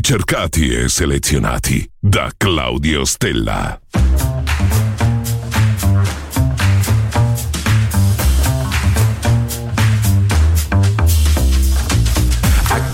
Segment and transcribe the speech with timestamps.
[0.00, 3.78] Ricercati e selezionati da Claudio Stella.
[3.92, 3.98] I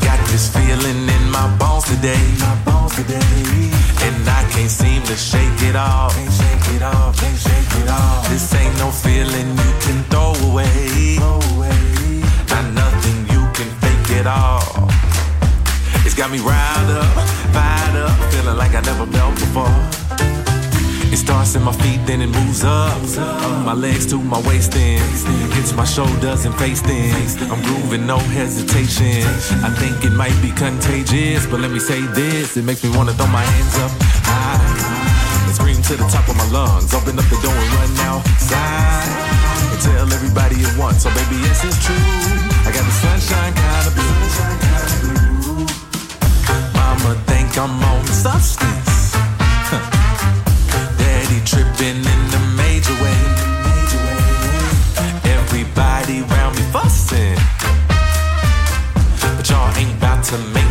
[0.01, 0.19] got
[0.85, 2.19] in my bones today.
[2.41, 3.71] My bones today.
[4.03, 6.13] And I can't seem to shake it off.
[6.13, 8.29] Can't shake it off, can't shake it off.
[8.29, 11.19] This ain't no feeling you can throw away.
[11.19, 12.25] Throw away.
[12.51, 14.76] Not nothing you can fake it all.
[16.17, 17.13] Got me riled up,
[17.53, 19.69] fired up, feeling like I never felt before.
[21.13, 22.97] It starts in my feet, then it moves up.
[23.19, 24.99] Up my legs to my waist, then
[25.53, 26.81] hits my shoulders and face.
[26.81, 27.13] Then
[27.53, 29.29] I'm grooving, no hesitation.
[29.61, 33.13] I think it might be contagious, but let me say this: it makes me wanna
[33.13, 33.93] throw my hands up
[34.25, 36.95] high and scream to the top of my lungs.
[36.95, 39.05] Open up the door and run outside
[39.69, 41.03] and tell everybody at once.
[41.05, 41.95] So baby, yes, it's true.
[42.65, 44.76] I got the sunshine kind of blue.
[47.59, 49.13] I'm on substance.
[50.99, 53.17] Daddy tripping in the major way.
[55.25, 57.39] Everybody round me fussing.
[59.37, 60.66] But y'all ain't about to make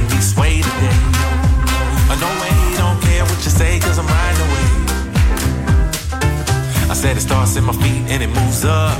[7.06, 8.98] said it starts in my feet and it moves up.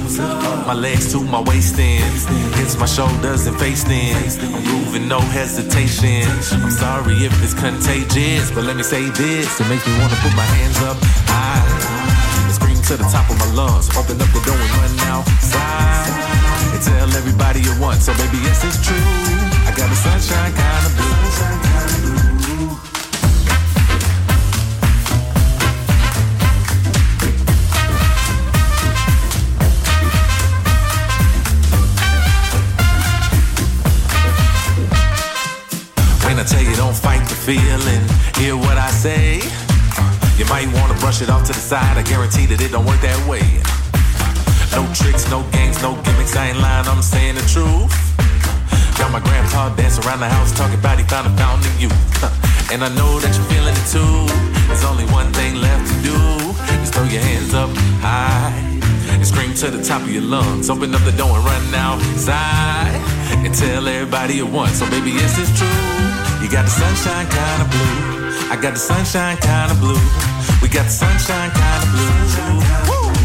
[0.70, 2.06] My legs to my waist then.
[2.54, 4.16] Hits my shoulders and face then.
[4.94, 6.22] I'm no hesitation.
[6.64, 9.60] I'm sorry if it's contagious, but let me say this.
[9.60, 10.98] It makes me wanna put my hands up
[11.34, 11.66] high
[12.46, 13.90] and scream to the top of my lungs.
[13.98, 16.14] Open up the door and run outside.
[16.74, 18.06] And tell everybody at once.
[18.06, 19.06] So baby, yes, it's true.
[19.66, 22.05] I got the sunshine kind of blue.
[36.46, 38.04] Tell you don't fight the feeling,
[38.38, 39.42] hear what I say.
[40.38, 41.98] You might wanna brush it off to the side.
[41.98, 43.46] I guarantee that it don't work that way.
[44.76, 46.36] No tricks, no games, no gimmicks.
[46.36, 47.94] I ain't lying, I'm saying the truth.
[48.98, 51.94] Got my grandpa dancing around the house talking about he found a fountain of youth.
[52.74, 54.26] And I know that you're feeling it too.
[54.66, 56.18] There's only one thing left to do.
[56.82, 57.70] Just throw your hands up
[58.02, 58.75] high
[59.16, 60.70] and scream to the top of your lungs.
[60.70, 63.00] Open up the door and run outside
[63.46, 64.80] and tell everybody at once.
[64.80, 66.44] So baby, yes, it's true.
[66.44, 68.52] You got the sunshine kind of blue.
[68.52, 70.04] I got the sunshine kind of blue.
[70.62, 72.12] We got the sunshine kind of blue.
[72.90, 73.25] Woo!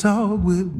[0.00, 0.79] Talk with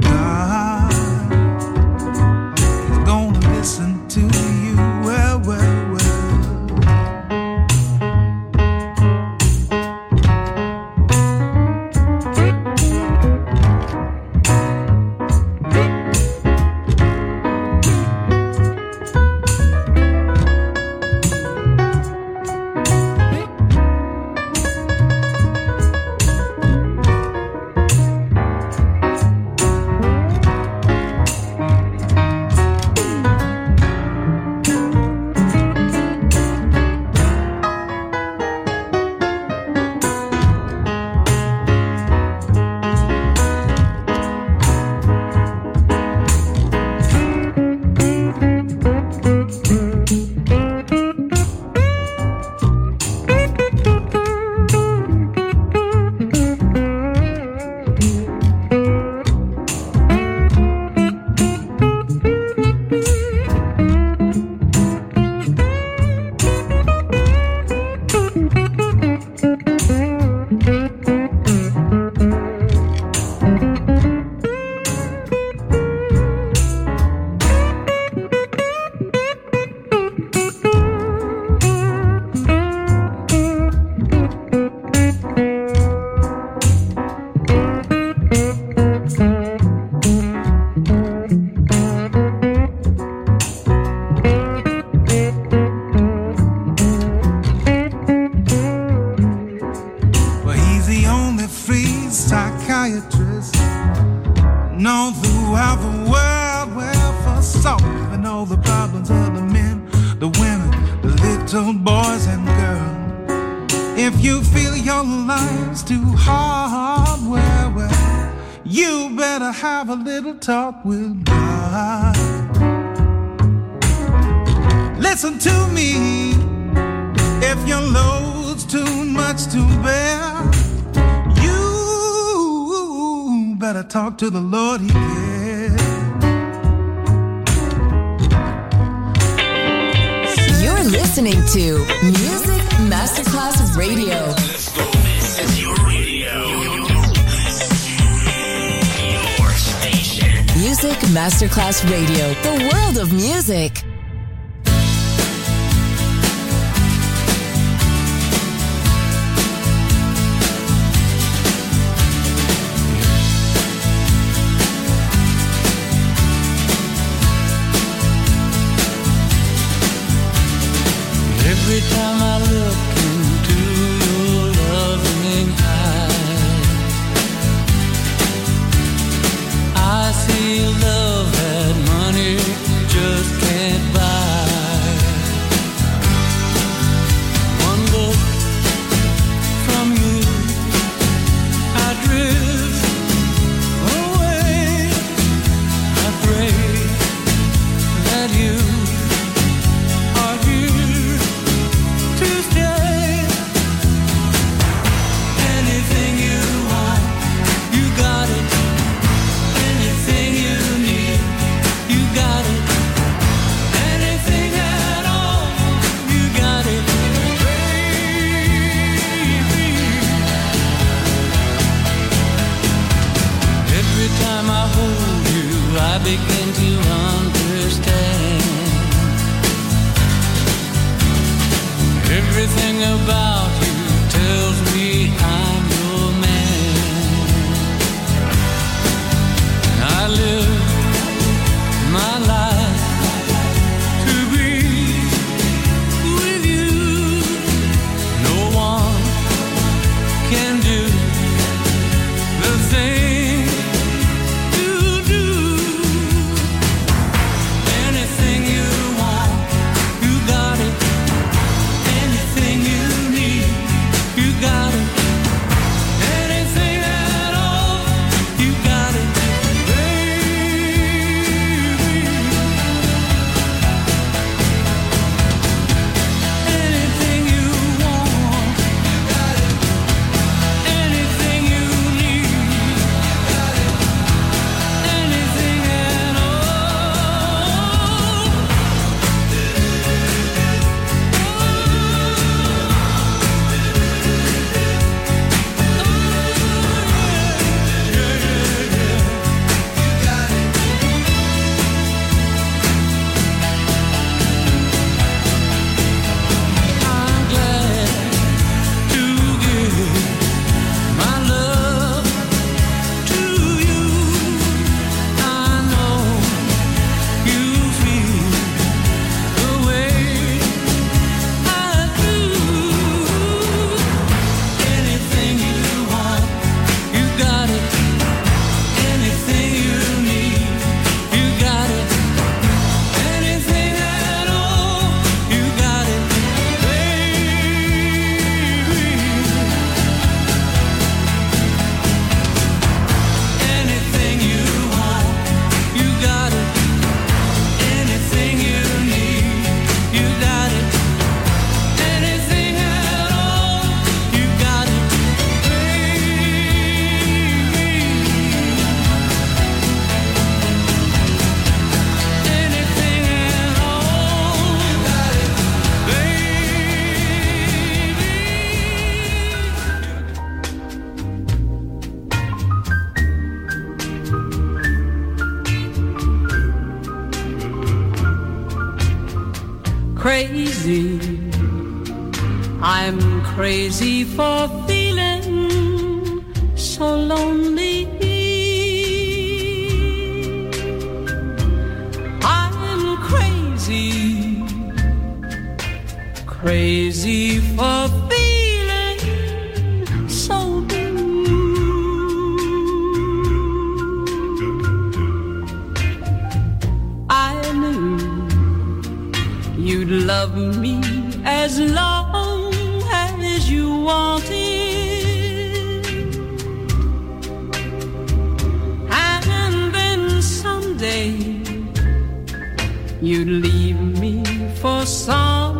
[423.53, 424.23] leave me
[424.61, 425.60] for somebody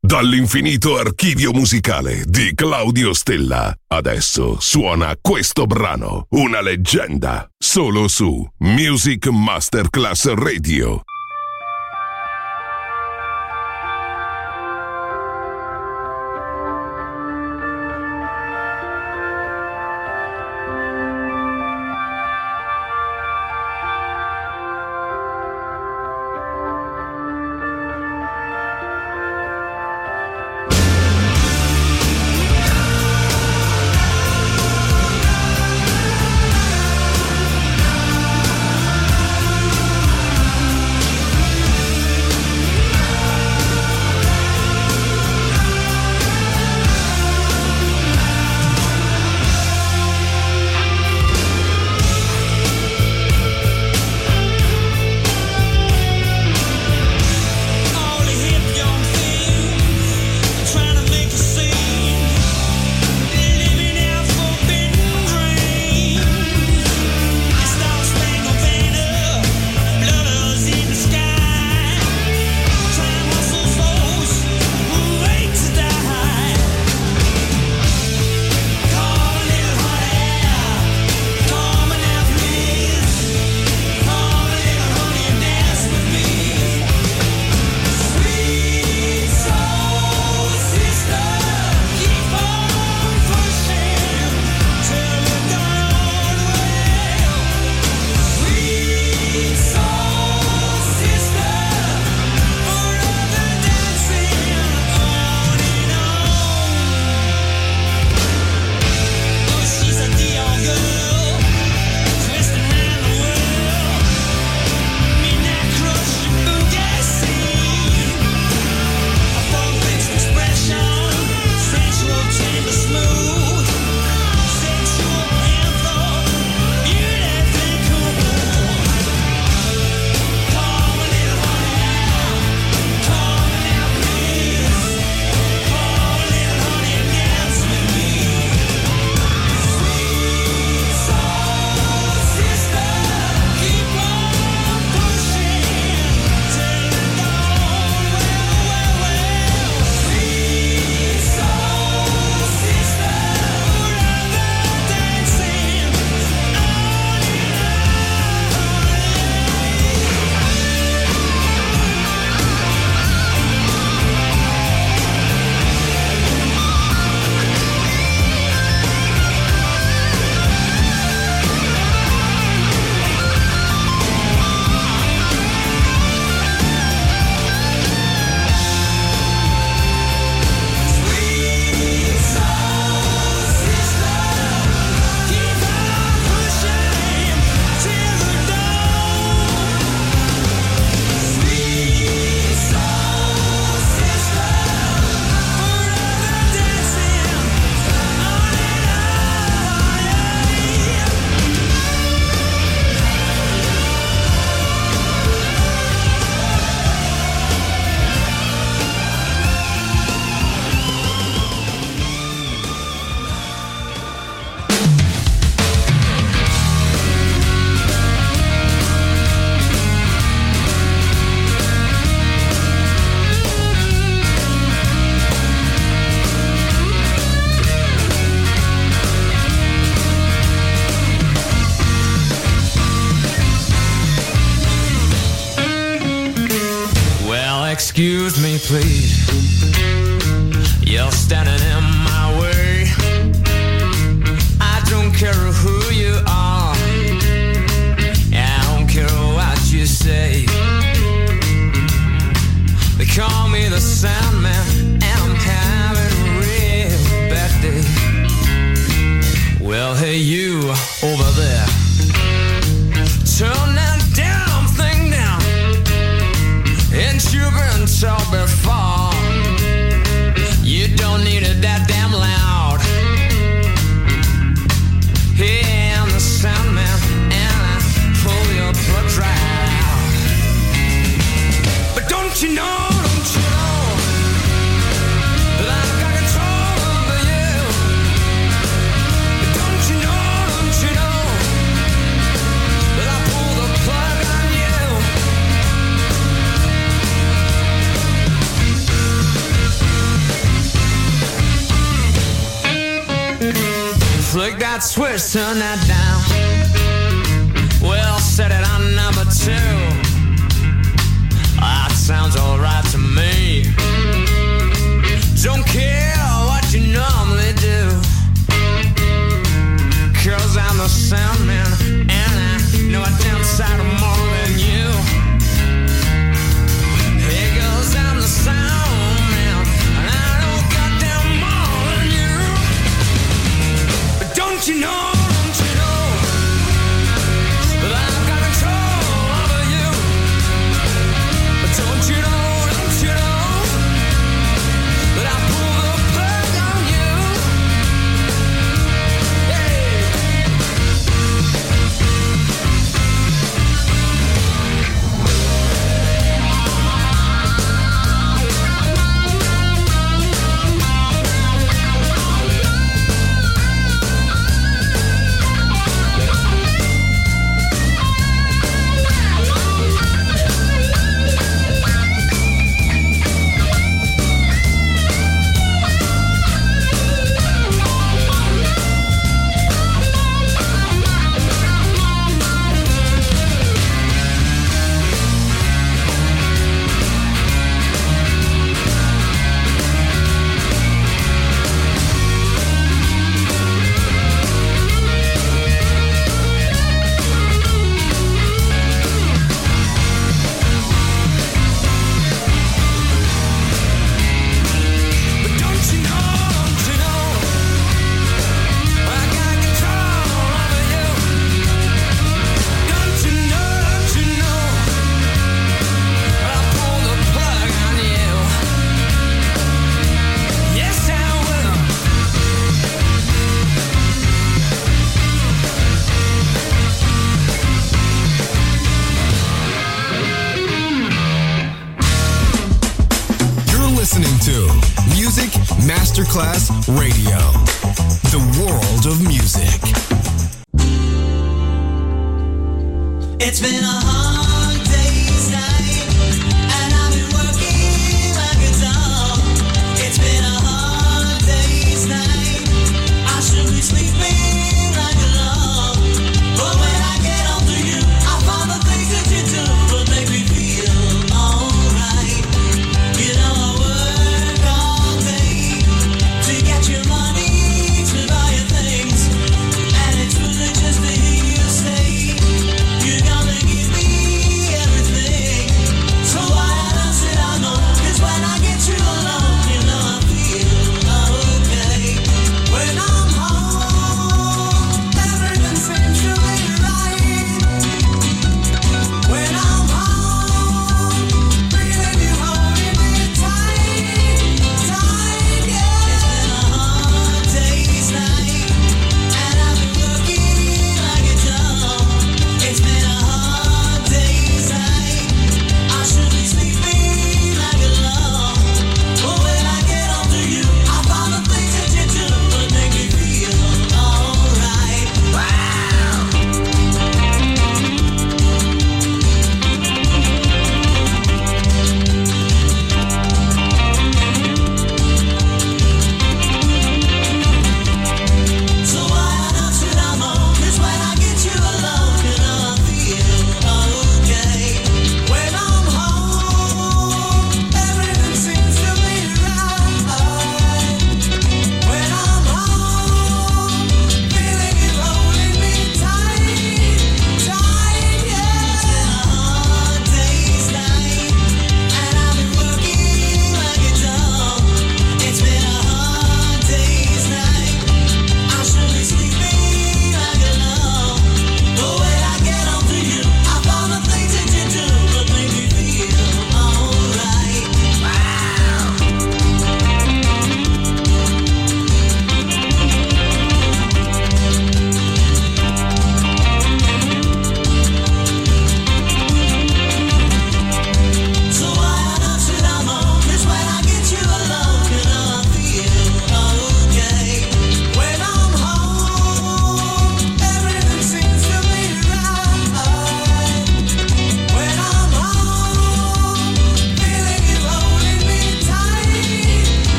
[0.00, 3.74] Dall'infinito archivio musicale di Claudio Stella.
[3.88, 11.02] Adesso suona questo brano, una leggenda, solo su Music Masterclass Radio.